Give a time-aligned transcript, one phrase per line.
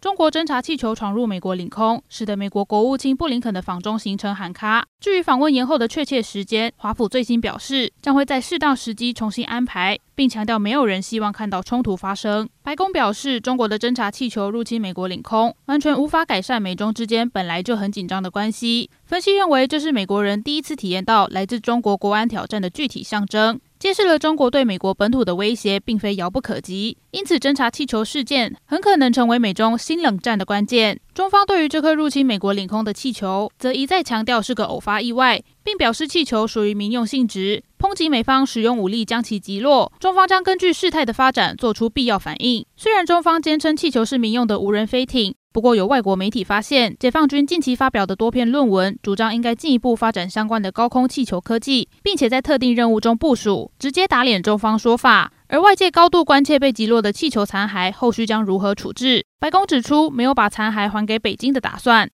[0.00, 4.86] 中国侦察气球闯入美国领空，使得美国国务卿布林肯的访中行程喊卡。
[4.98, 12.48] 至于访问延后的确切时间，华府最新表示将会在适当时机重新安排，并强调没有人希望看到冲突发生。
[12.62, 18.88] 白宫表示，中国的侦察气球入侵美国领空，完全无法改善美中之间本来就很紧张的关系。
[19.04, 23.60] 分析认为，这是美国人第一次体验到来自中国国安挑战的具体象征。
[23.80, 31.00] 揭示了中国对美国本土的威胁并非遥不可及，因此侦察气球事件很可能成为美中新冷战的关键。
[31.14, 39.90] 中方对于这颗入侵美国领空的气球，则一再强调是个偶发意外，并表示气球属于民用性质，抨击美方使用武力将其击落。
[39.98, 42.66] 中方将根据事态的发展做出必要反应。
[42.76, 45.34] 虽然中方坚称气球是民用的无人飞艇。
[45.52, 55.32] 不过，有外国媒体发现，解放军近期发表的多篇论文，主张应该进一步发展相关的高空气球科技，并且在特定任务中部署，直接打脸中方说法。
[55.48, 59.26] 而外界高度关切被击落的气球残骸后续将如何处置。
[59.40, 62.08] 白宫指出，没有把残骸还给北京的打算。